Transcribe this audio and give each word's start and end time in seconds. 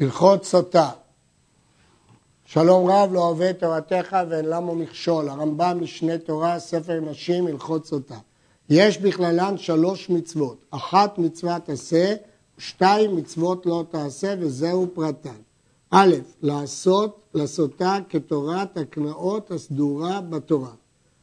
הלכות 0.00 0.44
סוטה. 0.44 0.90
שלום 2.44 2.90
רב 2.90 3.12
לא 3.12 3.20
אוהב 3.28 3.52
תורתך 3.52 4.16
ואין 4.30 4.44
למה 4.44 4.74
מכשול. 4.74 5.28
הרמב"ם 5.28 5.78
משנה 5.80 6.18
תורה, 6.18 6.58
ספר 6.58 7.00
נשים, 7.00 7.46
הלכות 7.46 7.86
סוטה. 7.86 8.18
יש 8.70 8.98
בכללן 8.98 9.58
שלוש 9.58 10.10
מצוות. 10.10 10.64
אחת 10.70 11.18
מצוות 11.18 11.68
עשה, 11.68 12.14
שתיים 12.58 13.16
מצוות 13.16 13.66
לא 13.66 13.84
תעשה, 13.90 14.34
וזהו 14.40 14.86
פרטן. 14.94 15.40
א', 15.90 16.14
לעשות, 16.42 17.20
לעשותה 17.34 17.98
כתורת 18.08 18.76
הקנאות 18.76 19.50
הסדורה 19.50 20.20
בתורה. 20.20 20.72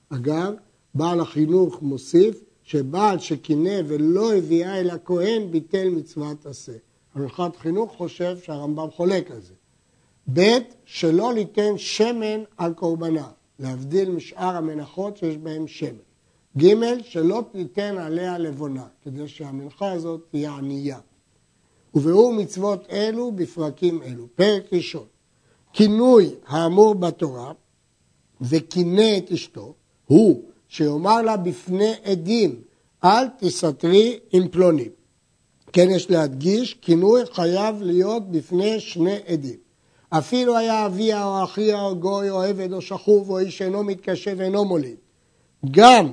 אגב, 0.10 0.54
בעל 0.96 1.20
החינוך 1.20 1.82
מוסיף 1.82 2.44
שבעל 2.64 3.20
שקינא 3.20 3.82
ולא 3.88 4.34
הביאה 4.34 4.80
אל 4.80 4.90
הכהן 4.90 5.52
ביטל 5.52 5.90
מצוות 5.90 6.46
עשה. 6.46 6.74
הלכת 7.16 7.56
חינוך 7.56 7.96
חושב 7.98 8.38
שהרמב"ם 8.44 8.92
חולק 8.92 9.32
על 9.32 9.42
זה. 9.42 9.54
ב', 10.34 10.58
שלא 10.86 11.34
ליתן 11.34 11.78
שמן 11.78 12.44
על 12.58 12.74
קורבנה, 12.74 13.28
להבדיל 13.60 14.12
משאר 14.12 14.56
המנחות 14.56 15.18
שיש 15.18 15.38
בהן 15.38 15.68
שמן. 15.68 15.98
ג', 16.58 17.02
שלא 17.02 17.44
תיתן 17.52 17.98
עליה 17.98 18.38
לבונה, 18.38 18.88
כדי 19.04 19.28
שהמנחה 19.28 19.92
הזאת 19.92 20.22
תהיה 20.32 20.52
ענייה. 20.52 21.00
וביאור 21.94 22.34
מצוות 22.34 22.88
אלו 22.90 23.32
בפרקים 23.32 24.04
אלו. 24.04 24.28
פרק 24.36 24.74
ראשון, 24.74 25.06
כינוי 25.74 26.36
האמור 26.48 26.96
בתורה 26.96 27.54
וקינא 28.42 29.18
את 29.18 29.32
אשתו, 29.32 29.74
הוא 30.06 30.44
שיאמר 30.68 31.22
לה 31.22 31.38
בפני 31.38 31.94
עדים, 32.04 32.62
אל 33.04 33.28
תסתרי 33.40 34.20
עם 34.32 34.48
פלוני. 34.48 34.90
כן 35.74 35.90
יש 35.90 36.10
להדגיש, 36.10 36.74
כינוי 36.74 37.22
חייב 37.32 37.82
להיות 37.82 38.32
בפני 38.32 38.80
שני 38.80 39.18
עדים. 39.28 39.66
אפילו 40.10 40.58
היה 40.58 40.86
אביה 40.86 41.26
או 41.26 41.44
אחיה 41.44 41.82
או 41.82 41.96
גוי 41.96 42.30
או 42.30 42.42
עבד 42.42 42.74
או 42.74 42.82
שכוב 42.82 43.30
או 43.30 43.40
איש 43.40 43.62
אינו 43.62 43.84
מתקשה 43.84 44.34
ואינו 44.38 44.66
מוליד. 44.66 44.96
גם 45.72 46.12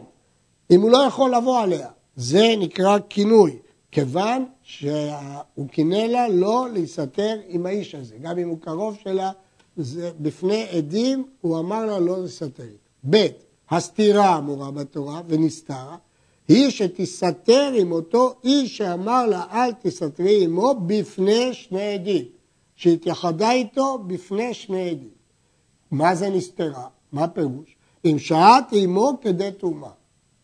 אם 0.71 0.81
הוא 0.81 0.91
לא 0.91 1.05
יכול 1.09 1.35
לבוא 1.35 1.61
עליה, 1.61 1.89
זה 2.17 2.55
נקרא 2.59 2.99
כינוי, 3.09 3.59
כיוון 3.93 4.45
שהוא 4.63 5.69
קינא 5.71 5.95
לה 5.95 6.29
לא 6.29 6.67
להסתתר 6.73 7.37
עם 7.49 7.67
האיש 7.67 7.95
הזה. 7.95 8.15
גם 8.23 8.39
אם 8.39 8.49
הוא 8.49 8.59
קרוב 8.61 8.97
שלה, 9.05 9.31
זה 9.77 10.11
בפני 10.21 10.67
עדים, 10.71 11.25
הוא 11.41 11.59
אמר 11.59 11.87
לה 11.87 11.99
לא 11.99 12.23
להסתתר. 12.23 12.69
ב', 13.11 13.27
הסתירה 13.71 14.39
אמורה 14.39 14.71
בתורה 14.71 15.21
ונסתרה, 15.29 15.97
היא 16.53 16.71
שתסתתר 16.71 17.73
עם 17.75 17.93
אותו 17.93 18.35
איש 18.45 18.77
שאמר 18.77 19.27
לה 19.27 19.45
אל 19.53 19.73
תסתרי 19.83 20.45
עמו 20.45 20.75
בפני 20.87 21.55
שני 21.55 21.95
עדים, 21.95 22.25
שהתייחדה 22.77 23.53
איתו 23.53 23.99
בפני 24.07 24.55
שני 24.55 24.91
עדים. 24.91 25.11
מה 25.91 26.15
זה 26.15 26.31
נסתרה? 26.31 26.87
מה 27.13 27.29
פירוש? 27.29 27.77
אם 28.05 28.19
שהת 28.19 28.65
עמו 28.73 29.13
כדי 29.21 29.51
טומאה. 29.59 29.91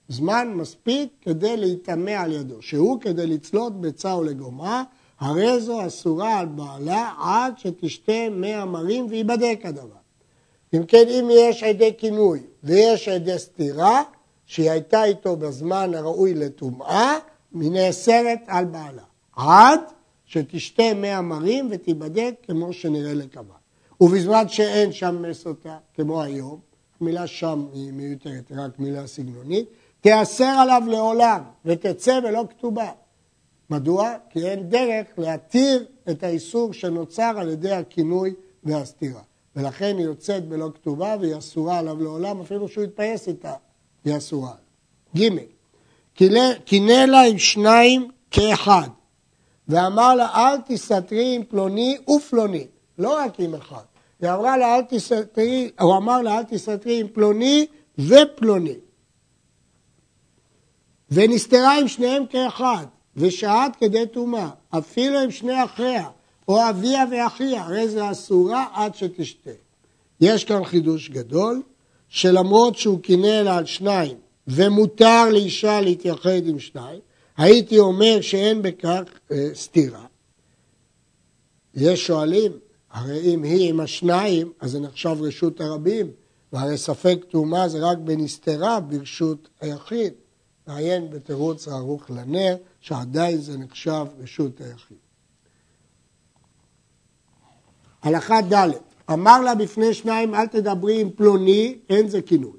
זמן 0.09 0.53
מספיק 0.55 1.09
כדי 1.21 1.57
להיטמא 1.57 2.11
על 2.11 2.33
ידו, 2.33 2.63
שהוא 2.63 3.01
כדי 3.01 3.27
לצלות 3.27 3.81
ביצה 3.81 4.17
ולגומה, 4.17 4.83
הרי 5.21 5.61
זו 5.61 5.87
אסורה 5.87 6.39
על 6.39 6.47
בעלה 6.47 7.13
עד 7.19 7.59
שתשתה 7.59 8.29
מי 8.31 8.55
המרים 8.55 9.07
וייבדק 9.11 9.61
הדבר. 9.65 9.99
אם 10.75 10.87
כן, 10.87 11.05
אם 11.09 11.29
יש 11.33 11.63
עדי 11.63 11.91
כינוי 11.99 12.41
ויש 12.65 13.09
עדי 13.09 13.39
סתירה, 13.39 14.03
שהיא 14.49 14.71
הייתה 14.71 15.05
איתו 15.05 15.37
בזמן 15.37 15.95
הראוי 15.95 16.35
לטומאה, 16.35 17.19
היא 17.61 17.71
נאסרת 17.71 18.39
על 18.47 18.65
בעלה. 18.65 19.03
עד 19.37 19.81
שתשתה 20.27 20.95
מי 20.97 21.09
המרים 21.09 21.69
ותיבדק 21.71 22.35
כמו 22.43 22.73
שנראה 22.73 23.15
לקבע. 23.15 23.55
ובזמן 24.01 24.49
שאין 24.49 24.93
שם 24.93 25.23
מסותה, 25.23 25.77
כמו 25.95 26.23
היום, 26.23 26.61
המילה 27.01 27.27
שם 27.27 27.67
היא 27.73 27.93
מיותרת, 27.93 28.53
רק 28.57 28.79
מילה 28.79 29.07
סגנונית, 29.07 29.69
תיאסר 30.01 30.45
עליו 30.45 30.83
לעולם 30.87 31.43
ותצא 31.65 32.21
ולא 32.25 32.45
כתובה. 32.51 32.91
מדוע? 33.71 34.13
כי 34.31 34.49
אין 34.49 34.69
דרך 34.69 35.07
להתיר 35.19 35.87
את 36.11 36.23
האיסור 36.23 36.73
שנוצר 36.73 37.35
על 37.37 37.49
ידי 37.49 37.73
הכינוי 37.73 38.35
והסתירה. 38.65 39.23
ולכן 39.57 39.97
היא 39.99 40.05
יוצאת 40.05 40.49
בלא 40.49 40.71
כתובה 40.75 41.17
והיא 41.21 41.39
אסורה 41.39 41.79
עליו 41.79 42.03
לעולם, 42.03 42.41
אפילו 42.41 42.69
שהוא 42.69 42.85
יתפייס 42.85 43.29
איתה, 43.29 43.55
היא 44.05 44.17
אסורה. 44.17 44.53
ג' 45.17 45.29
קינא 46.65 46.93
לה 46.93 47.21
עם 47.21 47.39
שניים 47.39 48.11
כאחד, 48.31 48.89
ואמר 49.69 50.15
לה 50.15 50.29
אל 50.35 50.57
תסתתרי 50.67 51.35
עם 51.35 51.45
פלוני 51.45 51.99
ופלוני, 52.17 52.67
לא 52.99 53.19
רק 53.19 53.41
עם 53.41 53.55
אחד. 53.55 53.83
היא 54.21 54.31
אמרה 54.31 54.57
לה 54.57 54.77
אל 54.77 54.83
תסתתרי, 54.83 55.71
הוא 55.81 55.97
אמר 55.97 56.23
לה 56.23 56.39
אל 56.39 56.43
תסתתרי 56.43 57.01
עם 57.01 57.09
פלוני 57.09 57.67
ופלוני. 57.99 58.75
ונסתרה 61.11 61.79
עם 61.79 61.89
שניהם 61.89 62.27
כאחד, 62.27 62.87
ושהת 63.17 63.77
כדי 63.77 64.07
טומאה, 64.07 64.51
אפילו 64.71 65.19
עם 65.19 65.31
שני 65.31 65.65
אחיה, 65.65 66.09
או 66.49 66.69
אביה 66.71 67.05
ואחיה, 67.11 67.63
הרי 67.63 67.89
זה 67.89 68.11
אסורה 68.11 68.67
עד 68.73 68.95
שתשתה. 68.95 69.51
יש 70.21 70.45
כאן 70.45 70.65
חידוש 70.65 71.09
גדול, 71.09 71.63
שלמרות 72.09 72.77
שהוא 72.77 73.01
קינא 73.01 73.27
לה 73.27 73.57
על 73.57 73.67
שניים, 73.67 74.17
ומותר 74.47 75.29
לאישה 75.33 75.81
להתייחד 75.81 76.47
עם 76.47 76.59
שניים, 76.59 77.01
הייתי 77.37 77.79
אומר 77.79 78.21
שאין 78.21 78.63
בכך 78.63 79.03
אה, 79.31 79.49
סתירה. 79.55 80.07
יש 81.75 82.07
שואלים, 82.07 82.53
הרי 82.91 83.35
אם 83.35 83.43
היא 83.43 83.69
עם 83.69 83.81
השניים, 83.81 84.53
אז 84.61 84.71
זה 84.71 84.81
נחשב 84.81 85.17
רשות 85.21 85.61
הרבים, 85.61 86.11
והרי 86.53 86.79
ספק 86.79 87.19
טומאה 87.31 87.69
זה 87.69 87.79
רק 87.79 87.99
בנסתרה 87.99 88.81
ברשות 88.81 89.49
היחיד. 89.61 90.13
נעיין 90.67 91.11
בתירוץ 91.11 91.69
הערוך 91.69 92.11
לנר, 92.11 92.57
שעדיין 92.81 93.41
זה 93.41 93.59
נחשב 93.59 94.07
רשות 94.19 94.61
היחיד. 94.61 94.97
הלכה 98.03 98.41
ד' 98.43 98.88
אמר 99.13 99.41
לה 99.41 99.55
בפני 99.55 99.95
שניים 99.95 100.35
אל 100.35 100.47
תדברי 100.47 101.01
עם 101.01 101.11
פלוני, 101.11 101.79
אין 101.89 102.09
זה 102.09 102.23
כינוי. 102.23 102.59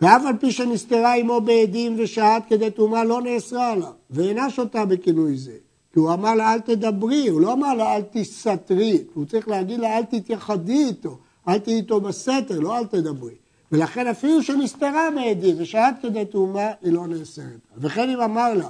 ואף 0.00 0.22
על 0.26 0.36
פי 0.40 0.52
שנסתרה 0.52 1.14
עמו 1.14 1.40
בעדים 1.40 1.96
ושהת 1.98 2.42
כדי 2.48 2.70
טומאה 2.70 3.04
לא 3.04 3.22
נאסרה 3.22 3.72
עליו, 3.72 3.92
ואינה 4.10 4.50
שותה 4.50 4.84
בכינוי 4.84 5.36
זה. 5.36 5.56
כי 5.92 5.98
הוא 5.98 6.12
אמר 6.12 6.34
לה 6.34 6.54
אל 6.54 6.60
תדברי, 6.60 7.28
הוא 7.28 7.40
לא 7.40 7.52
אמר 7.52 7.74
לה 7.74 7.96
אל 7.96 8.02
תסתרי, 8.12 9.04
הוא 9.14 9.24
צריך 9.24 9.48
להגיד 9.48 9.80
לה 9.80 9.98
אל 9.98 10.02
תתייחדי 10.04 10.84
איתו, 10.84 11.18
אל 11.48 11.58
תהיי 11.58 11.76
איתו 11.76 12.00
בסתר, 12.00 12.60
לא 12.60 12.78
אל 12.78 12.86
תדברי. 12.86 13.34
ולכן 13.72 14.06
אפילו 14.06 14.42
שנסתרה 14.42 15.10
מעדים 15.10 15.54
ושהת 15.58 15.94
כדי 16.02 16.24
טומאה, 16.24 16.72
היא 16.82 16.92
לא 16.92 17.06
נאסרת. 17.06 17.60
וכן 17.76 18.10
אם 18.10 18.20
אמר 18.20 18.54
לה 18.54 18.68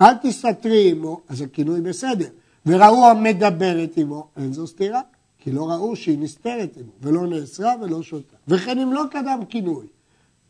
אל 0.00 0.14
תסתרי 0.22 0.90
עמו, 0.90 1.20
אז 1.28 1.42
הכינוי 1.42 1.80
בסדר. 1.80 2.28
וראו 2.66 3.06
המדברת 3.06 3.96
עמו, 3.96 4.26
אין 4.36 4.52
זו 4.52 4.66
סתירה. 4.66 5.00
כי 5.42 5.52
לא 5.52 5.70
ראו 5.70 5.96
שהיא 5.96 6.18
נסתרת 6.18 6.76
עמו, 6.76 6.92
ולא 7.00 7.26
נאסרה 7.26 7.74
ולא 7.80 8.02
שותה. 8.02 8.36
וכן 8.48 8.78
אם 8.78 8.92
לא 8.92 9.02
קדם 9.10 9.40
כינוי, 9.48 9.86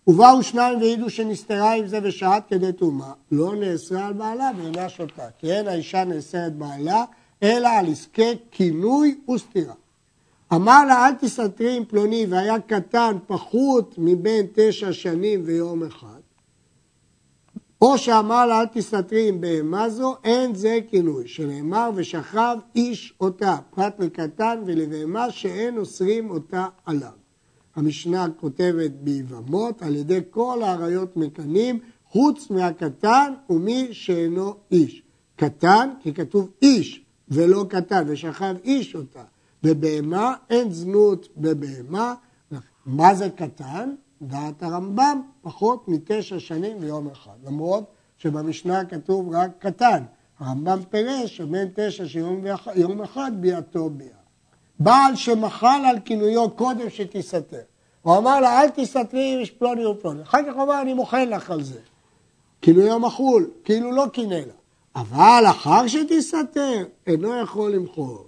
ובאו 0.07 0.43
שניים 0.43 0.79
והעידו 0.79 1.11
שנסתרה 1.11 1.75
עם 1.75 1.87
זה 1.87 1.99
ושהת 2.03 2.43
כדי 2.49 2.73
טומאה, 2.73 3.13
לא 3.33 3.57
נאסרה 3.57 4.07
על 4.07 4.13
בעלה 4.13 4.51
ואינה 4.57 4.89
שותה. 4.89 5.27
כי 5.39 5.53
אין 5.53 5.69
האישה 5.69 6.05
נאסרת 6.05 6.57
בעלה, 6.57 7.05
אלא 7.43 7.69
על 7.69 7.93
עסקי 7.93 8.33
כינוי 8.51 9.19
וסתירה. 9.35 9.75
אמר 10.53 10.85
לה 10.85 11.09
אל 11.09 11.15
תסתרי 11.15 11.77
עם 11.77 11.85
פלוני 11.85 12.27
והיה 12.29 12.61
קטן 12.61 13.17
פחות 13.27 13.95
מבין 13.99 14.47
תשע 14.55 14.93
שנים 14.93 15.43
ויום 15.45 15.83
אחד, 15.83 16.21
או 17.83 17.99
שאמר 17.99 18.47
לה 18.47 18.61
אל 18.61 18.67
תסתתרי 18.67 19.29
עם 19.29 19.41
בהמה 19.41 19.91
זו, 19.91 20.17
אין 20.25 20.55
זה 20.55 20.79
כינוי, 20.91 21.29
שנאמר 21.29 21.91
ושכב 21.95 22.57
איש 22.75 23.15
אותה, 23.21 23.57
פרט 23.75 24.01
לקטן 24.01 24.63
ולבהמה 24.67 25.31
שאין 25.31 25.79
אוסרים 25.79 26.31
אותה 26.31 26.67
עליו. 26.87 27.11
המשנה 27.77 28.27
כותבת 28.41 28.91
ביבמות, 28.91 29.83
על 29.83 29.97
ידי 29.97 30.21
כל 30.31 30.63
האריות 30.63 31.17
מקנים, 31.17 31.79
חוץ 32.09 32.51
מהקטן 32.51 33.33
ומי 33.51 33.89
שאינו 33.93 34.55
איש. 34.73 35.03
קטן, 35.37 35.91
כי 36.01 36.15
כתוב 36.15 36.51
איש 36.63 37.05
ולא 37.29 37.65
קטן, 37.69 38.05
ושכב 38.07 38.55
איש 38.65 38.95
אותה. 38.95 39.23
בבהמה 39.63 40.35
אין 40.51 40.73
זנות 40.73 41.29
בבהמה. 41.37 42.15
מה 42.87 43.15
זה 43.15 43.31
קטן? 43.31 43.95
דעת 44.23 44.63
הרמב"ם, 44.63 45.23
פחות 45.43 45.89
מתשע 45.89 46.41
שנים 46.41 46.77
ויום 46.81 47.09
אחד. 47.11 47.37
למרות 47.45 47.85
שבמשנה 48.19 48.85
כתוב 48.85 49.35
רק 49.35 49.51
קטן. 49.59 50.03
הרמב"ם 50.39 50.79
פירש 50.91 51.37
שבין 51.37 51.69
תשע 51.75 52.05
שיום 52.07 53.03
אחד 53.03 53.33
ביאתו 53.41 53.91
ביה. 53.91 54.09
בעל 54.79 55.17
שמחל 55.17 55.83
על 55.87 55.97
כינויו 56.05 56.51
קודם 56.51 56.91
שתסתר. 56.91 57.61
הוא 58.03 58.17
אמר 58.17 58.41
לה, 58.41 58.63
אל 58.63 58.69
תסתתרי 58.69 59.35
אם 59.35 59.41
יש 59.43 59.51
פלוני 59.51 59.87
ופלוני. 59.87 60.23
אחר 60.23 60.39
כך 60.47 60.55
הוא 60.55 60.63
אמר, 60.63 60.83
אני 60.83 60.95
מוחל 60.95 61.25
לך 61.25 61.51
על 61.51 61.63
זה. 61.63 61.79
כינויו 62.63 62.99
מחול, 62.99 63.51
כאילו 63.65 63.93
לא 63.93 64.05
קינא 64.13 64.35
לה. 64.35 64.53
אבל 64.97 65.45
אחר 65.51 65.87
שתסתתר, 65.87 66.85
אינו 67.07 67.41
יכול 67.43 67.73
למחול. 67.73 68.19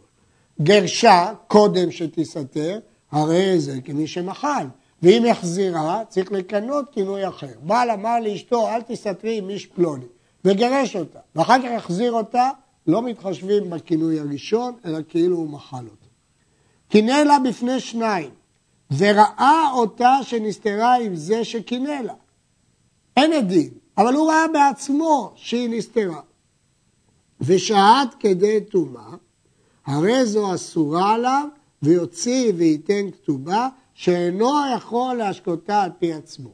גרשה 0.62 1.32
קודם 1.48 1.90
שתסתר, 1.90 2.78
הרי 3.12 3.60
זה 3.60 3.80
כמי 3.84 4.06
שמחל. 4.06 4.66
ואם 5.04 5.24
החזירה, 5.30 6.02
צריך 6.08 6.32
לקנות 6.32 6.84
כינוי 6.92 7.28
אחר. 7.28 7.52
בעל 7.62 7.90
אמר 7.90 8.20
לאשתו, 8.20 8.68
אל 8.68 8.82
תסתתרי 8.82 9.38
עם 9.38 9.50
איש 9.50 9.66
פלוני, 9.66 10.04
וגרש 10.44 10.96
אותה, 10.96 11.18
ואחר 11.36 11.62
כך 11.62 11.70
החזיר 11.76 12.12
אותה, 12.12 12.50
לא 12.86 13.02
מתחשבים 13.02 13.70
בכינוי 13.70 14.20
הראשון, 14.20 14.74
אלא 14.84 14.98
כאילו 15.08 15.36
הוא 15.36 15.48
מחל 15.48 15.84
אותה. 15.84 16.06
קינא 16.88 17.12
לה 17.12 17.38
בפני 17.38 17.80
שניים, 17.80 18.30
וראה 18.96 19.70
אותה 19.72 20.18
שנסתרה 20.22 20.94
עם 20.94 21.16
זה 21.16 21.44
שקינא 21.44 22.00
לה. 22.04 22.14
אין 23.16 23.32
עדים, 23.32 23.70
אבל 23.98 24.14
הוא 24.14 24.30
ראה 24.30 24.48
בעצמו 24.52 25.32
שהיא 25.36 25.78
נסתרה. 25.78 26.20
ושהת 27.40 28.14
כדי 28.20 28.60
טומאה, 28.60 29.10
הרי 29.86 30.26
זו 30.26 30.54
אסורה 30.54 31.14
עליו, 31.14 31.48
ויוציא 31.82 32.52
וייתן 32.56 33.10
כתובה, 33.10 33.68
שאינו 33.94 34.50
יכול 34.76 35.14
להשקותה 35.14 35.82
על 35.82 35.90
פי 35.98 36.12
עצמו. 36.12 36.50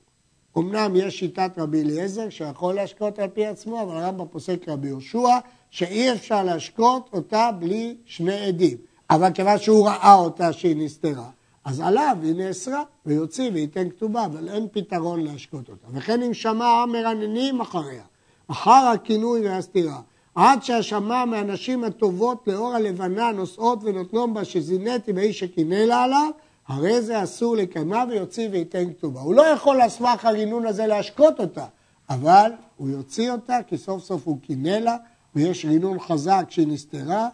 אמנם 0.59 0.97
יש 0.97 1.19
שיטת 1.19 1.51
רבי 1.59 1.83
אליעזר 1.83 2.29
שיכול 2.29 2.75
להשקות 2.75 3.19
על 3.19 3.29
פי 3.29 3.47
עצמו, 3.47 3.83
אבל 3.83 3.97
הרמב"ם 3.97 4.27
פוסק 4.31 4.69
רבי 4.69 4.89
יהושע 4.89 5.39
שאי 5.71 6.13
אפשר 6.13 6.43
להשקות 6.43 7.11
אותה 7.13 7.51
בלי 7.59 7.97
שני 8.05 8.47
עדים. 8.47 8.77
אבל 9.11 9.33
כיוון 9.33 9.59
שהוא 9.59 9.89
ראה 9.89 10.15
אותה 10.15 10.53
שהיא 10.53 10.77
נסתרה, 10.77 11.31
אז 11.65 11.81
עליו 11.81 12.17
היא 12.23 12.35
נאסרה, 12.35 12.83
ויוציא 13.07 13.51
וייתן 13.55 13.91
כתובה, 13.91 14.25
אבל 14.25 14.49
אין 14.49 14.67
פתרון 14.73 15.21
להשקות 15.21 15.69
אותה. 15.69 15.87
וכן 15.93 16.23
אם 16.23 16.35
שמע 16.35 16.85
מרננים 16.87 17.61
אחריה, 17.61 18.03
אחר 18.49 18.93
הכינוי 18.95 19.49
והסתירה, 19.49 20.01
עד 20.35 20.63
שהשמע 20.63 21.25
מהנשים 21.25 21.85
הטובות 21.85 22.43
לאור 22.47 22.75
הלבנה 22.75 23.33
נושאות 23.33 23.79
ונותנות 23.83 24.33
בה 24.33 24.45
שזינתי 24.45 25.13
באיש 25.13 25.39
שקינא 25.39 25.75
לה 25.75 26.03
עליו, 26.03 26.31
הרי 26.71 27.03
זה 27.03 27.23
אסור 27.23 27.57
לקיימה 27.57 28.05
ויוציא 28.09 28.49
וייתן 28.53 28.93
כתובה. 28.93 29.21
הוא 29.21 29.35
לא 29.35 29.43
יכול 29.43 29.81
על 29.81 29.89
סמך 29.89 30.25
הרינון 30.25 30.67
הזה 30.67 30.87
להשקות 30.87 31.41
אותה, 31.41 31.67
אבל 32.11 32.51
הוא 32.77 32.89
יוציא 32.89 33.31
אותה 33.31 33.59
כי 33.67 33.79
סוף 33.79 34.05
סוף 34.05 34.27
הוא 34.27 34.41
קינא 34.41 34.69
לה 34.69 34.97
ויש 35.35 35.65
רינון 35.65 36.01
חזק 36.01 36.45
שהיא 36.49 36.67
נסתרה, 36.67 37.29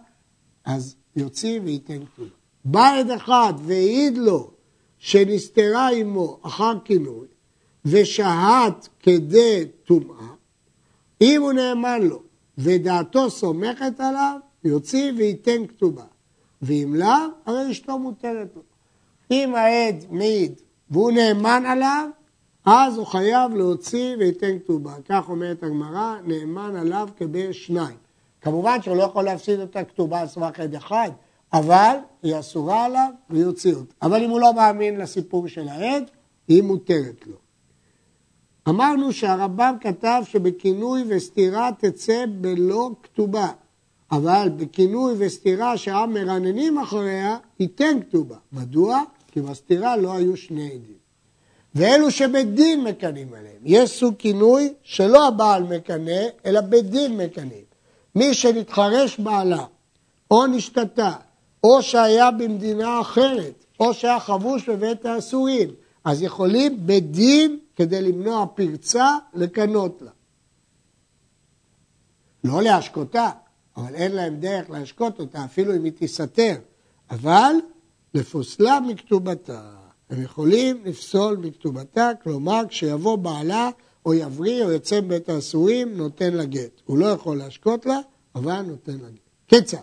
אז 0.64 0.96
יוציא 1.16 1.60
וייתן 1.64 2.04
כתובה. 2.04 2.30
בא 2.64 2.98
עד 2.98 3.10
אחד 3.10 3.54
והעיד 3.58 4.18
לו 4.18 4.50
שנסתרה 4.98 5.90
עמו 5.90 6.38
אחר 6.42 6.72
כינוי 6.84 7.26
ושהת 7.84 8.88
כדי 9.00 9.64
טומאה, 9.84 10.26
אם 11.20 11.42
הוא 11.42 11.52
נאמן 11.52 12.02
לו 12.02 12.22
ודעתו 12.58 13.30
סומכת 13.30 14.00
עליו, 14.00 14.38
יוציא 14.64 15.12
וייתן 15.16 15.66
כתובה. 15.66 16.04
ואם 16.62 16.94
לאו, 16.94 17.08
הרי 17.46 17.70
אשתו 17.70 17.98
מותרת 17.98 18.48
לו. 18.56 18.62
אם 19.30 19.54
העד 19.54 20.04
מעיד 20.10 20.60
והוא 20.90 21.12
נאמן 21.12 21.64
עליו, 21.66 22.08
אז 22.64 22.96
הוא 22.96 23.06
חייב 23.06 23.54
להוציא 23.54 24.16
וייתן 24.18 24.58
כתובה. 24.58 24.94
כך 25.08 25.28
אומרת 25.28 25.62
הגמרא, 25.62 26.14
נאמן 26.24 26.76
עליו 26.76 27.08
כבן 27.16 27.52
שניים. 27.52 27.96
כמובן 28.40 28.82
שהוא 28.82 28.96
לא 28.96 29.02
יכול 29.02 29.24
להפסיד 29.24 29.60
את 29.60 29.76
הכתובה 29.76 30.20
על 30.20 30.26
סמך 30.26 30.60
עד 30.60 30.74
אחד, 30.74 31.10
אבל 31.52 31.96
היא 32.22 32.38
אסורה 32.38 32.84
עליו 32.84 33.10
ויוציא 33.30 33.74
אותה. 33.74 33.94
אבל 34.02 34.22
אם 34.22 34.30
הוא 34.30 34.40
לא 34.40 34.54
מאמין 34.54 35.00
לסיפור 35.00 35.48
של 35.48 35.68
העד, 35.68 36.04
היא 36.48 36.62
מותרת 36.62 37.26
לו. 37.26 37.36
אמרנו 38.68 39.12
שהרמב"ם 39.12 39.74
כתב 39.80 40.22
שבכינוי 40.24 41.04
וסתירה 41.08 41.70
תצא 41.78 42.24
בלא 42.40 42.90
כתובה, 43.02 43.48
אבל 44.12 44.48
בכינוי 44.56 45.14
וסתירה 45.18 45.76
שהעם 45.76 46.12
מרננים 46.12 46.78
אחריה, 46.78 47.36
ייתן 47.60 47.98
כתובה. 48.08 48.36
מדוע? 48.52 49.02
כי 49.36 49.40
בסתירה 49.40 49.96
לא 49.96 50.12
היו 50.14 50.36
שני 50.36 50.66
עדים. 50.66 50.98
ואלו 51.74 52.10
שבית 52.10 52.54
דין 52.54 52.84
מקנאים 52.84 53.34
עליהם. 53.34 53.60
יש 53.64 53.90
סוג 53.90 54.14
כינוי 54.18 54.74
שלא 54.82 55.28
הבעל 55.28 55.62
מקנא, 55.62 56.22
אלא 56.46 56.60
בית 56.60 56.90
דין 56.90 57.16
מקנאים. 57.16 57.64
מי 58.14 58.34
שנתחרש 58.34 59.20
בעלה, 59.20 59.64
או 60.30 60.46
נשתתה, 60.46 61.12
או 61.64 61.82
שהיה 61.82 62.30
במדינה 62.30 63.00
אחרת, 63.00 63.64
או 63.80 63.94
שהיה 63.94 64.20
חבוש 64.20 64.68
בבית 64.68 65.04
האסורים, 65.04 65.68
אז 66.04 66.22
יכולים 66.22 66.86
בדין, 66.86 67.58
כדי 67.76 68.02
למנוע 68.02 68.46
פרצה, 68.54 69.16
לקנות 69.34 70.02
לה. 70.02 70.10
לא 72.44 72.62
להשקותה, 72.62 73.30
אבל 73.76 73.94
אין 73.94 74.12
להם 74.12 74.36
דרך 74.36 74.70
להשקות 74.70 75.20
אותה, 75.20 75.44
אפילו 75.44 75.76
אם 75.76 75.84
היא 75.84 75.92
תיסתר. 75.92 76.54
אבל 77.10 77.54
לפוסלה 78.16 78.80
מכתובתה. 78.80 79.60
הם 80.10 80.22
יכולים 80.22 80.80
לפסול 80.84 81.36
מכתובתה, 81.36 82.10
כלומר 82.22 82.62
כשיבוא 82.68 83.16
בעלה 83.16 83.70
או 84.06 84.14
יבריא 84.14 84.64
או 84.64 84.70
יוצא 84.70 85.00
מבית 85.00 85.28
האסורים, 85.28 85.96
נותן 85.96 86.34
לה 86.34 86.44
גט. 86.44 86.80
הוא 86.86 86.98
לא 86.98 87.06
יכול 87.06 87.36
להשקות 87.36 87.86
לה, 87.86 87.98
אבל 88.34 88.62
נותן 88.62 88.92
לה 88.92 89.08
גט. 89.10 89.20
קיצר, 89.46 89.78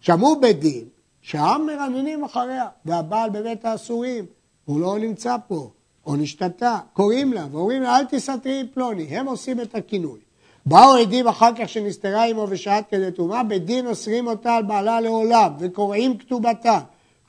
שמעו 0.00 0.40
בית 0.40 0.60
דין 0.60 0.84
שהעם 1.20 1.66
מרננים 1.66 2.24
אחריה, 2.24 2.68
והבעל 2.84 3.30
בבית 3.30 3.64
האסורים, 3.64 4.26
הוא 4.64 4.80
לא 4.80 4.98
נמצא 4.98 5.36
פה, 5.48 5.70
או 6.06 6.16
נשתתה, 6.16 6.78
קוראים 6.92 7.32
לה 7.32 7.46
ואומרים 7.50 7.82
לה 7.82 7.98
אל 7.98 8.04
תסתרי 8.04 8.68
פלוני, 8.74 9.02
הם 9.02 9.26
עושים 9.26 9.60
את 9.60 9.74
הכינוי. 9.74 10.20
באו 10.66 10.94
עדים 10.94 11.28
אחר 11.28 11.50
כך 11.58 11.68
שנסתרה 11.68 12.24
עמו 12.24 12.46
ושעת 12.48 12.84
כדי 12.90 13.12
טומאה, 13.12 13.42
בית 13.42 13.64
דין 13.64 13.86
אוסרים 13.86 14.26
אותה 14.26 14.54
על 14.54 14.62
בעלה 14.62 15.00
לעולם 15.00 15.52
וקוראים 15.58 16.18
כתובתה. 16.18 16.80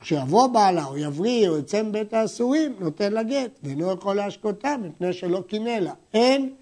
כשיבוא 0.02 0.48
בעלה 0.48 0.86
או 0.86 0.98
יבריא 0.98 1.50
או 1.50 1.58
יצא 1.58 1.84
מבית 1.84 2.14
האסורים, 2.14 2.76
נותן 2.80 3.14
לה 3.14 3.24
גט, 3.24 3.60
ואינו 3.64 3.92
יכול 3.92 4.16
להשקותה 4.16 4.76
מפני 4.78 5.14
שלא 5.14 5.44
קינא 5.48 5.70
לה. 5.70 5.94
אין, 6.14 6.54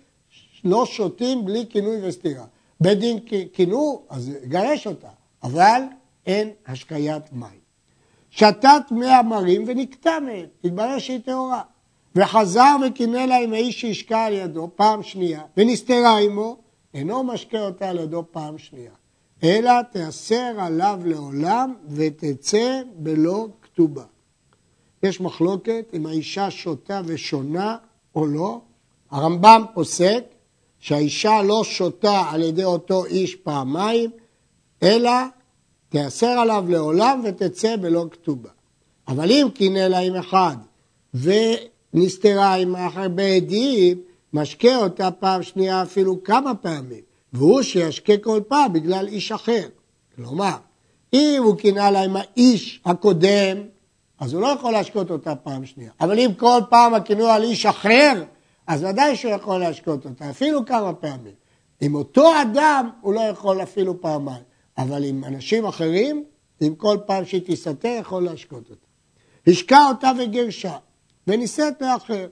לא 0.64 0.86
שותים 0.86 1.46
בלי 1.46 1.66
כינוי 1.70 2.08
וסתירה. 2.08 2.46
בית 2.82 3.00
דין 3.00 3.20
כינו, 3.54 4.02
אז 4.10 4.32
גרש 4.44 4.88
אותה, 4.88 5.10
אבל 5.44 5.82
אין 6.26 6.50
השקיית 6.68 7.34
מים. 7.34 7.60
שתת 8.30 8.82
מי 8.92 9.08
המרים 9.08 9.64
ונקטע 9.68 10.20
מהם, 10.20 10.46
התברר 10.64 11.00
שהיא 11.00 11.20
טהורה. 11.26 11.62
וחזר 12.16 12.76
וקינא 12.88 13.18
לה 13.18 13.38
עם 13.38 13.54
האיש 13.54 13.82
שהשקע 13.82 14.26
על 14.26 14.34
ידו 14.34 14.70
פעם 14.76 15.04
שנייה, 15.04 15.42
ונסתרה 15.58 16.20
עמו, 16.20 16.58
אינו 16.94 17.24
משקה 17.24 17.66
אותה 17.66 17.90
על 17.90 18.00
ידו 18.00 18.24
פעם 18.32 18.58
שנייה. 18.58 18.92
אלא 19.44 19.82
תיאסר 19.82 20.54
עליו 20.58 21.00
לעולם 21.06 21.74
ותצא 21.90 22.82
בלא 22.96 23.48
כתובה. 23.62 24.04
יש 25.04 25.22
מחלוקת 25.22 25.92
אם 25.94 26.06
האישה 26.06 26.52
שותה 26.52 27.02
ושונה 27.06 27.78
או 28.16 28.26
לא. 28.26 28.62
הרמב"ם 29.12 29.64
פוסק 29.74 30.24
שהאישה 30.80 31.42
לא 31.42 31.64
שותה 31.64 32.24
על 32.32 32.44
ידי 32.44 32.64
אותו 32.64 33.06
איש 33.06 33.36
פעמיים, 33.36 34.12
אלא 34.84 35.12
תיאסר 35.90 36.28
עליו 36.28 36.66
לעולם 36.68 37.22
ותצא 37.24 37.76
בלא 37.76 38.06
כתובה. 38.12 38.50
אבל 39.08 39.32
אם 39.32 39.48
קינא 39.54 39.80
לה 39.80 40.00
עם 40.00 40.16
אחד 40.16 40.56
ונסתרה 41.14 42.54
עם 42.54 42.76
הרבה 42.76 43.24
עדים, 43.24 44.02
משקה 44.34 44.78
אותה 44.78 45.12
פעם 45.12 45.44
שנייה 45.44 45.84
אפילו 45.84 46.24
כמה 46.24 46.56
פעמים. 46.56 47.09
והוא 47.34 47.62
שישקה 47.62 48.18
כל 48.18 48.42
פעם 48.48 48.74
בגלל 48.74 49.08
איש 49.08 49.32
אחר. 49.32 49.68
כלומר, 50.16 50.56
אם 51.14 51.42
הוא 51.44 51.58
קינא 51.58 51.90
לה 51.90 52.04
עם 52.04 52.16
האיש 52.16 52.82
הקודם, 52.86 53.58
אז 54.20 54.34
הוא 54.34 54.42
לא 54.42 54.48
יכול 54.48 54.72
להשקות 54.72 55.12
אותה 55.12 55.36
פעם 55.36 55.66
שנייה. 55.66 55.92
אבל 56.02 56.20
אם 56.20 56.32
כל 56.38 56.60
פעם 56.70 56.94
הכינוי 56.94 57.32
על 57.32 57.44
איש 57.44 57.66
אחר, 57.66 58.24
אז 58.68 58.84
ודאי 58.84 59.16
שהוא 59.16 59.32
יכול 59.32 59.60
להשקות 59.60 60.06
אותה, 60.06 60.30
אפילו 60.30 60.66
כמה 60.66 60.94
פעמים. 60.94 61.34
עם 61.82 61.96
אותו 61.96 62.42
אדם 62.42 62.90
הוא 63.02 63.14
לא 63.14 63.22
יכול 63.22 63.64
אפילו 63.64 64.02
פעמיים, 64.02 64.44
אבל 64.78 65.04
עם 65.04 65.24
אנשים 65.24 65.66
אחרים, 65.66 66.24
עם 66.62 66.76
כל 66.76 66.98
פעם 67.06 67.26
שהיא 67.26 67.42
תסתה, 67.46 67.88
יכול 67.88 68.24
להשקות 68.24 68.70
אותה. 68.70 68.88
השקה 69.48 69.88
אותה 69.88 70.12
וגירשה, 70.20 70.78
ונישאת 71.28 71.82
לאחר. 71.82 72.28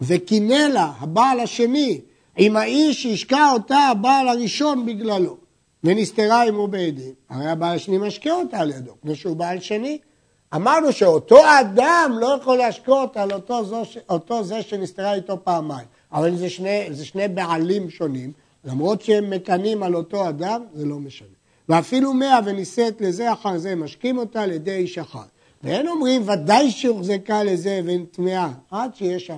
וקינא 0.00 0.54
לה, 0.54 0.92
הבעל 0.98 1.40
השני, 1.40 2.00
עם 2.36 2.56
האיש 2.56 3.02
שהשקע 3.02 3.50
אותה 3.52 3.78
הבעל 3.78 4.28
הראשון 4.28 4.86
בגללו, 4.86 5.36
ונסתרה 5.84 6.42
עמו 6.42 6.66
בעדים. 6.68 7.14
הרי 7.30 7.46
הבעל 7.48 7.76
השני 7.76 7.98
משקה 7.98 8.32
אותה 8.32 8.58
על 8.58 8.70
ידו, 8.70 8.92
כמו 9.02 9.14
שהוא 9.14 9.36
בעל 9.36 9.60
שני. 9.60 9.98
אמרנו 10.54 10.92
שאותו 10.92 11.38
אדם 11.60 12.12
לא 12.20 12.36
יכול 12.40 12.58
להשקות 12.58 13.16
על 13.16 13.32
אותו, 13.32 13.64
זו, 13.64 13.82
אותו 14.08 14.44
זה 14.44 14.62
שנסתרה 14.62 15.14
איתו 15.14 15.44
פעמיים. 15.44 15.86
אבל 16.12 16.36
זה 16.36 16.50
שני, 16.50 16.86
זה 16.90 17.04
שני 17.04 17.28
בעלים 17.28 17.90
שונים, 17.90 18.32
למרות 18.64 19.02
שהם 19.02 19.30
מקנאים 19.30 19.82
על 19.82 19.94
אותו 19.94 20.28
אדם, 20.28 20.62
זה 20.74 20.86
לא 20.86 20.96
משנה. 20.96 21.28
ואפילו 21.68 22.14
מאה 22.14 22.38
ונישאת 22.44 23.00
לזה 23.00 23.32
אחר 23.32 23.58
זה, 23.58 23.74
משקים 23.74 24.18
אותה 24.18 24.42
על 24.42 24.52
ידי 24.52 24.74
איש 24.74 24.98
אחד. 24.98 25.26
ואין 25.62 25.88
אומרים 25.88 26.28
ודאי 26.28 26.70
שהוחזקה 26.70 27.42
לזה 27.42 27.80
ונטמעה, 27.84 28.52
עד 28.70 28.94
שיש 28.94 29.30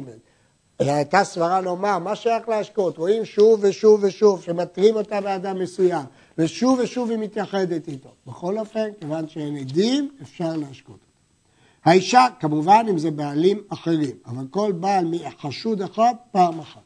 הייתה 0.78 1.24
סברה 1.24 1.60
לומר, 1.60 1.98
מה 1.98 2.16
שייך 2.16 2.48
להשקות? 2.48 2.98
רואים 2.98 3.24
שוב 3.24 3.60
ושוב 3.62 4.00
ושוב 4.02 4.42
שמתרים 4.42 4.96
אותה 4.96 5.20
באדם 5.20 5.58
מסוים, 5.58 6.04
ושוב 6.38 6.78
ושוב 6.82 7.10
היא 7.10 7.18
מתייחדת 7.18 7.88
איתו. 7.88 8.08
בכל 8.26 8.58
אופן, 8.58 8.88
כיוון 9.00 9.28
שאין 9.28 9.56
עדים, 9.56 10.10
אפשר 10.22 10.56
להשקות. 10.56 10.98
האישה, 11.84 12.26
כמובן 12.40 12.86
אם 12.90 12.98
זה 12.98 13.10
בעלים 13.10 13.62
אחרים, 13.68 14.16
אבל 14.26 14.44
כל 14.50 14.72
בעל 14.72 15.04
מחשוד 15.10 15.82
אחד, 15.82 16.14
פעם 16.30 16.60
אחת. 16.60 16.80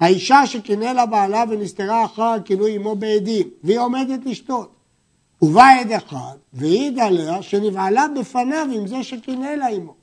האישה 0.00 0.46
שקינא 0.46 0.84
לה 0.84 1.06
בעלה 1.06 1.44
ונסתרה 1.50 2.04
אחר 2.04 2.34
כינוי 2.44 2.74
עמו 2.74 2.96
בעדים, 2.96 3.50
והיא 3.64 3.78
עומדת 3.78 4.20
לשתות. 4.26 4.74
ובא 5.42 5.80
עד 5.80 5.92
אחד, 5.92 6.36
והעיד 6.52 6.98
עליה 6.98 7.42
שנבעלה 7.42 8.06
בפניו 8.20 8.66
עם 8.74 8.86
זה 8.86 9.02
שקינא 9.02 9.46
לה 9.46 9.66
עמו. 9.66 9.97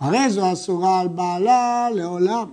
הרי 0.00 0.30
זו 0.30 0.52
אסורה 0.52 1.00
על 1.00 1.08
בעלה 1.08 1.88
לעולם, 1.94 2.52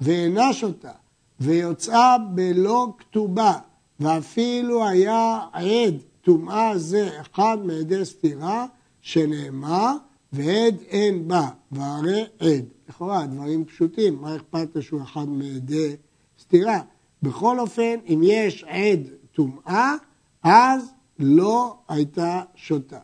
ואנש 0.00 0.64
אותה, 0.64 0.92
ויוצאה 1.40 2.18
בלא 2.18 2.88
כתובה, 2.98 3.58
ואפילו 4.00 4.88
היה 4.88 5.40
עד 5.52 5.94
טומאה 6.22 6.78
זה 6.78 7.20
אחד 7.20 7.58
מעדי 7.64 8.04
סתירה, 8.04 8.66
שנאמר, 9.00 9.96
ועד 10.32 10.76
אין 10.88 11.28
בה, 11.28 11.48
והרי 11.72 12.24
עד. 12.38 12.64
לכאורה, 12.88 13.26
דברים 13.26 13.64
פשוטים, 13.64 14.14
מה 14.20 14.36
אכפת 14.36 14.68
לו 14.74 14.82
שהוא 14.82 15.02
אחד 15.02 15.28
מעדי 15.28 15.96
סתירה? 16.40 16.80
בכל 17.22 17.60
אופן, 17.60 17.94
אם 18.08 18.20
יש 18.24 18.64
עד 18.64 19.00
טומאה, 19.32 19.94
אז 20.42 20.92
לא 21.18 21.76
הייתה 21.88 22.42
שותה. 22.54 22.98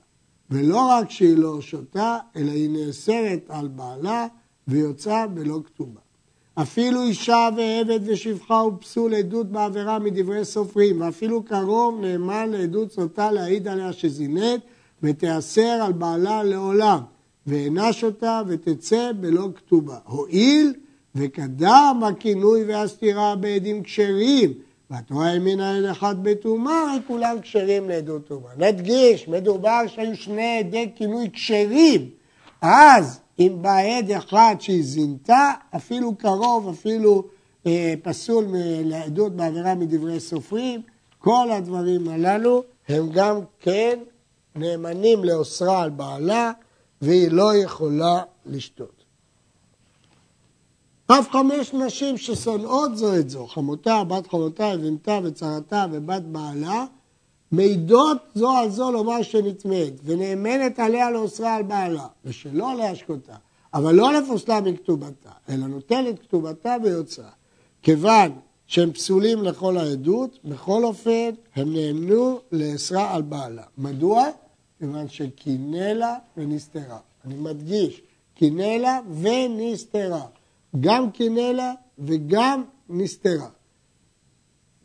ולא 0.50 0.88
רק 0.90 1.10
שהיא 1.10 1.36
לא 1.36 1.60
שותה, 1.60 2.18
אלא 2.36 2.50
היא 2.50 2.70
נאסרת 2.70 3.46
על 3.48 3.68
בעלה 3.68 4.26
ויוצאה 4.68 5.26
בלא 5.26 5.60
כתובה. 5.66 6.00
אפילו 6.54 7.02
אישה 7.02 7.48
ועבד 7.56 8.00
ושפחה 8.04 8.58
הוא 8.58 8.72
פסול 8.80 9.14
עדות 9.14 9.46
בעבירה 9.46 9.98
מדברי 9.98 10.44
סופרים, 10.44 11.00
ואפילו 11.00 11.42
קרוב 11.42 12.00
נאמן 12.00 12.50
לעדות 12.50 12.92
סוטה 12.92 13.30
להעיד 13.32 13.68
עליה 13.68 13.92
שזינית, 13.92 14.60
ותיאסר 15.02 15.82
על 15.86 15.92
בעלה 15.92 16.42
לעולם, 16.42 17.00
ואנש 17.46 18.04
אותה 18.04 18.42
ותצא 18.46 19.10
בלא 19.20 19.48
כתובה. 19.54 19.98
הואיל 20.04 20.74
וקדם 21.14 22.00
הכינוי 22.08 22.64
והסתירה 22.64 23.36
בעדים 23.36 23.82
כשרים, 23.82 24.52
והתורה 24.90 25.30
האמינה 25.30 25.76
עד 25.76 25.84
אחד 25.84 26.22
בטומאה, 26.22 26.94
כולם 27.06 27.40
כשרים 27.40 27.88
לעדות 27.88 28.26
טומאה. 28.26 28.50
נדגיש, 28.56 29.28
מדובר 29.28 29.80
שהיו 29.86 30.16
שני 30.16 30.58
עדי 30.58 30.90
כינוי 30.96 31.30
כשרים. 31.32 32.10
אז 32.62 33.20
אם 33.38 33.58
בא 33.60 33.78
עד 33.78 34.10
אחד 34.10 34.56
שהיא 34.58 34.84
זינתה, 34.84 35.52
אפילו 35.76 36.14
קרוב, 36.14 36.68
אפילו 36.68 37.24
אה, 37.66 37.94
פסול 38.02 38.44
לעדות 38.84 39.36
בעבירה 39.36 39.74
מדברי 39.74 40.20
סופרים, 40.20 40.80
כל 41.18 41.50
הדברים 41.50 42.08
הללו 42.08 42.62
הם 42.88 43.08
גם 43.12 43.40
כן 43.60 43.98
נאמנים 44.56 45.24
לאוסרה 45.24 45.82
על 45.82 45.90
בעלה, 45.90 46.52
והיא 47.02 47.30
לא 47.30 47.56
יכולה 47.56 48.22
לשתות. 48.46 48.97
אף 51.10 51.30
חמש 51.30 51.74
נשים 51.74 52.18
ששונאות 52.18 52.96
זו 52.96 53.16
את 53.16 53.30
זו, 53.30 53.46
חמותה, 53.46 54.04
בת 54.04 54.26
חמותה, 54.26 54.74
אבנתה 54.74 55.18
וצרתה 55.24 55.86
ובת 55.92 56.22
בעלה, 56.22 56.84
מעידות 57.52 58.16
זו 58.34 58.50
על 58.50 58.70
זו 58.70 58.92
לומר 58.92 59.22
שנטמאת, 59.22 59.92
ונאמנת 60.04 60.78
עליה 60.78 61.10
לאוסרה 61.10 61.54
על 61.54 61.62
בעלה, 61.62 62.06
ושלא 62.24 62.74
להשקותה, 62.74 63.34
אבל 63.74 63.94
לא 63.94 64.12
לפוסלה 64.12 64.60
מכתובתה, 64.60 65.30
אלא 65.48 65.66
נוטלת 65.66 66.18
כתובתה 66.18 66.76
ויוצאה. 66.82 67.30
כיוון 67.82 68.32
שהם 68.66 68.92
פסולים 68.92 69.42
לכל 69.42 69.76
העדות, 69.76 70.38
בכל 70.44 70.84
אופן 70.84 71.30
הם 71.56 71.72
נאמנו 71.72 72.40
לאסרה 72.52 73.14
על 73.14 73.22
בעלה. 73.22 73.62
מדוע? 73.78 74.24
כיוון 74.78 75.08
שקינא 75.08 75.92
לה 75.92 76.16
ונסתרה. 76.36 76.98
אני 77.24 77.34
מדגיש, 77.34 78.00
קינא 78.34 78.62
לה 78.62 79.00
ונסתרה. 79.20 80.26
גם 80.80 81.10
קינא 81.10 81.40
לה 81.40 81.72
וגם 81.98 82.64
נסתרה. 82.88 83.48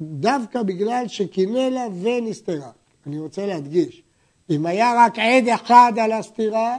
דווקא 0.02 0.63
בגלל 0.63 1.08
שקינא 1.08 1.70
לה 1.70 1.88
ונסתרה. 2.02 2.72
אני 3.08 3.20
רוצה 3.20 3.46
להדגיש, 3.46 4.04
אם 4.50 4.66
היה 4.66 4.94
רק 4.98 5.20
עד 5.20 5.48
אחד 5.48 5.94
על 6.02 6.12
הסתירה, 6.12 6.78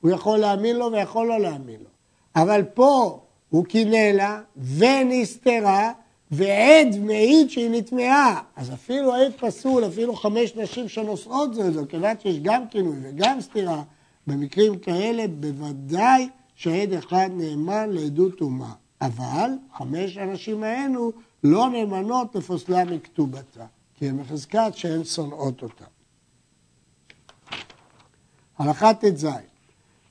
הוא 0.00 0.10
יכול 0.10 0.38
להאמין 0.38 0.76
לו 0.76 0.92
ויכול 0.92 1.26
לא 1.26 1.40
להאמין 1.40 1.80
לו. 1.80 1.90
אבל 2.36 2.62
פה 2.74 3.20
הוא 3.50 3.64
קינא 3.64 4.10
לה 4.14 4.40
ונסתרה, 4.56 5.92
ועד 6.30 6.98
מעיד 6.98 7.50
שהיא 7.50 7.70
נטמעה. 7.70 8.42
אז 8.56 8.72
אפילו 8.72 9.14
עד 9.14 9.32
פסול, 9.38 9.86
אפילו 9.86 10.16
חמש 10.16 10.56
נשים 10.56 10.88
שנושאות 10.88 11.54
זו 11.54 11.72
זו, 11.72 11.84
כיוון 11.88 12.16
שיש 12.22 12.38
גם 12.42 12.68
כינוי 12.68 12.96
וגם 13.02 13.40
סתירה, 13.40 13.82
במקרים 14.26 14.78
כאלה 14.78 15.28
בוודאי 15.28 16.28
שעד 16.56 16.92
אחד 16.92 17.30
נאמן 17.32 17.90
לעדות 17.90 18.38
טומאה. 18.38 18.72
אבל 19.00 19.50
חמש 19.76 20.16
הנשים 20.16 20.62
האלו 20.62 21.12
לא 21.44 21.68
נאמנות 21.68 22.34
לפוסלה 22.34 22.84
מכתובתה, 22.84 23.66
כי 23.94 24.08
הן 24.08 24.16
מחזקת 24.16 24.70
שהן 24.74 25.04
שונאות 25.04 25.62
אותה. 25.62 25.84
הלכה 28.58 28.94
ט"ז 28.94 29.26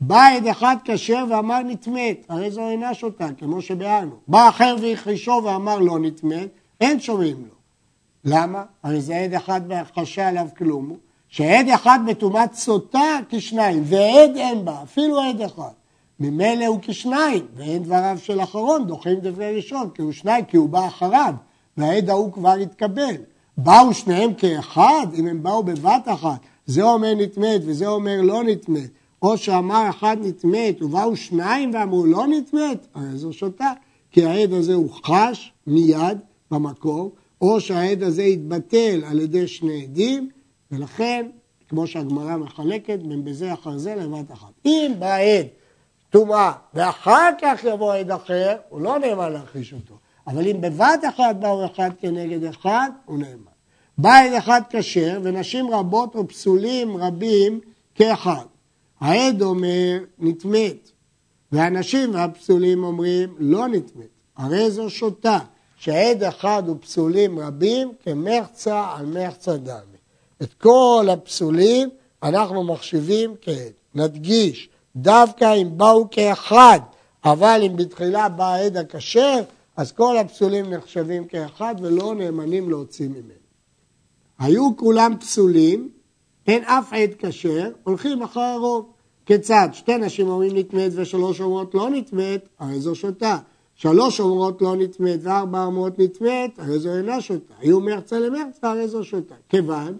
בא 0.02 0.28
עד 0.36 0.48
אחד 0.48 0.75
כשר 0.86 1.25
ואמר 1.30 1.60
נטמאת, 1.60 2.25
הרי 2.30 2.52
זו 2.52 2.70
אינה 2.70 2.94
שותה, 2.94 3.28
כמו 3.38 3.62
שביארנו. 3.62 4.16
בא 4.28 4.50
אחר 4.50 4.75
והכחישו 4.82 5.42
ואמר 5.46 5.80
לא 5.80 6.00
נטמאת, 6.00 6.50
אין 6.82 7.00
שומעים 7.00 7.38
לו. 7.38 7.56
למה? 8.25 8.64
הרי 8.84 9.02
זה 9.02 9.18
עד 9.18 9.34
אחד 9.34 9.62
והכחשה 9.68 10.28
עליו 10.28 10.48
כלום, 10.58 10.98
שעד 11.30 11.70
אחד 11.70 12.00
בטומאת 12.08 12.54
סוטה 12.54 13.20
כשניים, 13.30 13.84
ועד 13.86 14.36
אין 14.36 14.66
בה, 14.66 14.84
אפילו 14.84 15.22
עד 15.22 15.42
אחד. 15.42 15.72
ממילא 16.19 16.65
הוא 16.65 16.79
כשניים, 16.81 17.45
ואין 17.55 17.84
דבריו 17.84 18.17
של 18.24 18.41
אחרון, 18.41 18.88
דוחים 18.88 19.19
דברי 19.19 19.55
ראשון, 19.55 19.89
כי 19.89 20.01
הוא 20.01 20.12
שניים, 20.12 20.45
כי 20.45 20.57
הוא 20.57 20.69
בא 20.69 20.88
אחריו, 20.88 21.34
והעד 21.77 22.10
ההוא 22.10 22.31
כבר 22.31 22.53
התקבל. 22.53 23.15
באו 23.57 23.93
שניהם 23.93 24.34
כאחד, 24.34 25.07
אם 25.19 25.27
הם 25.27 25.43
באו 25.43 25.63
בבת 25.63 26.03
אחת, 26.05 26.39
זה 26.65 26.84
אומר 26.84 27.13
נטמאת 27.13 27.62
וזה 27.65 27.88
אומר 27.88 28.22
לא 28.22 28.43
נטמאת, 28.43 28.89
או 29.22 29.38
שאמר 29.38 29.89
אחד 29.89 30.17
נטמאת 30.22 30.81
ובאו 30.81 31.15
שניים 31.15 31.72
ואמרו 31.74 32.05
לא 32.05 32.27
נטמאת, 32.27 32.88
הרי 32.95 33.17
זו 33.17 33.34
שותה, 33.34 33.72
כי 34.12 34.25
העד 34.25 34.53
הזה 34.53 34.74
הוא 34.74 34.89
חש 34.89 35.53
מיד 35.67 36.17
במקור, 36.51 37.12
או 37.41 37.60
שהעד 37.60 38.03
הזה 38.03 38.24
יתבטל 38.24 39.01
על 39.05 39.19
ידי 39.19 39.48
שני 39.48 39.84
עדים, 39.84 40.29
ולכן, 40.72 41.25
כמו 41.69 41.88
שהגמרא 41.88 42.38
מחלקת, 42.38 43.00
בין 43.00 43.24
בזה 43.24 43.53
אחר 43.53 43.77
זה 43.77 43.95
לבת 43.95 44.31
אחת. 44.31 44.51
אם 44.65 44.91
בעד 45.00 45.45
טומאה, 46.15 46.51
ואחר 46.74 47.29
כך 47.41 47.63
יבוא 47.63 47.93
עד 47.93 48.12
אחר, 48.12 48.55
הוא 48.69 48.81
לא 48.81 49.00
נאמן 49.00 49.34
להכחיש 49.34 49.74
אותו. 49.74 49.95
אבל 50.27 50.48
אם 50.48 50.62
בבת 50.62 51.00
אחת 51.10 51.36
באו 51.36 51.65
אחד 51.65 51.89
כנגד 52.00 52.43
אחד, 52.43 52.89
הוא 53.05 53.17
נאמן. 53.17 53.51
בא 53.98 54.17
עד 54.17 54.34
אחד 54.34 54.62
כשר, 54.69 55.19
ונשים 55.24 55.74
רבות 55.74 56.15
או 56.15 56.27
פסולים 56.27 56.98
רבים 56.98 57.60
כאחד. 57.95 58.45
העד 59.00 59.41
אומר 59.41 59.98
נטמאת, 60.19 60.91
והנשים 61.51 62.13
והפסולים 62.13 62.84
אומרים 62.84 63.36
לא 63.39 63.67
נטמאת. 63.67 64.07
הרי 64.38 64.72
זו 64.72 64.89
שותה, 64.89 65.39
שעד 65.77 66.24
אחד 66.24 66.63
ופסולים 66.67 67.39
רבים 67.39 67.91
כמחצה 68.03 68.86
על 68.98 69.05
מחצה 69.05 69.57
דמי. 69.57 69.98
את 70.41 70.53
כל 70.53 71.07
הפסולים 71.12 71.89
אנחנו 72.24 72.63
מחשיבים 72.63 73.36
כעד. 73.41 73.74
נדגיש, 73.95 74.69
דווקא 74.96 75.56
אם 75.62 75.78
באו 75.78 76.08
כאחד, 76.12 76.80
אבל 77.25 77.62
אם 77.66 77.75
בתחילה 77.75 78.30
בא 78.30 78.54
העד 78.54 78.78
הכשר, 78.78 79.40
אז 79.78 79.92
כל 79.92 80.18
הפסולים 80.18 80.74
נחשבים 80.74 81.25
כאחד 81.25 81.75
ולא 81.82 82.16
נאמנים 82.16 82.70
להוציא 82.70 83.08
ממנו. 83.08 83.46
היו 84.40 84.78
כולם 84.78 85.14
פסולים, 85.20 85.90
אין 86.48 86.64
אף 86.64 86.94
עד 86.94 87.10
כשר, 87.20 87.70
הולכים 87.84 88.24
אחר 88.24 88.40
הרוב. 88.40 88.92
כיצד? 89.25 89.70
שתי 89.72 89.98
נשים 89.98 90.28
אומרים 90.28 90.58
נטמאת 90.58 90.92
ושלוש 90.96 91.42
אומרות 91.42 91.75
לא 91.75 91.90
נטמאת, 91.90 92.48
הרי 92.60 92.80
זו 92.80 92.96
שותה. 92.96 93.38
שלוש 93.75 94.20
אומרות 94.20 94.62
לא 94.62 94.75
נטמאת 94.75 95.20
וארבע 95.24 95.64
אומרות 95.64 96.00
נטמאת, 96.00 96.52
הרי 96.58 96.80
זו 96.80 96.96
אינה 96.96 97.22
שותה. 97.22 97.54
היו 97.60 97.80
מרצה 97.80 98.20
למרצה, 98.20 98.72
הרי 98.72 98.88
זו 98.88 99.04
שותה. 99.04 99.36
כיוון 99.50 99.98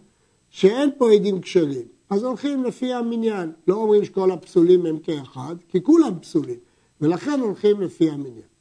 שאין 0.50 0.90
פה 0.98 1.12
עדים 1.12 1.42
כשרים. 1.42 1.95
אז 2.10 2.24
הולכים 2.24 2.64
לפי 2.64 2.94
המניין. 2.94 3.52
לא 3.68 3.76
אומרים 3.76 4.06
שכל 4.06 4.32
הפסולים 4.32 4.86
הם 4.86 5.00
כאחד, 5.00 5.56
כי 5.70 5.84
כולם 5.84 6.20
פסולים, 6.20 6.60
ולכן 7.02 7.40
הולכים 7.40 7.82
לפי 7.82 8.10
המניין. 8.10 8.56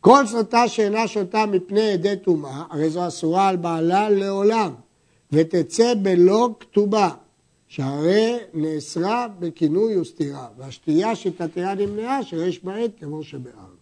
כל 0.00 0.26
שותה 0.26 0.68
שאינה 0.68 1.08
שותה 1.08 1.46
מפני 1.46 1.90
עדי 1.92 2.16
טומאה, 2.22 2.62
הרי 2.70 2.90
זו 2.90 3.08
אסורה 3.08 3.48
על 3.48 3.56
בעלה 3.56 4.10
לעולם, 4.10 4.74
ותצא 5.32 5.94
בלא 6.02 6.48
כתובה, 6.60 7.10
שהרי 7.68 8.38
נאסרה 8.54 9.28
בכינוי 9.38 9.96
וסתירה, 9.96 10.48
והשתייה 10.58 11.16
שתתיה 11.16 11.74
נמנעה 11.74 12.22
שיש 12.22 12.64
בעד 12.64 12.90
כמו 13.00 13.22
שבאר. 13.22 13.75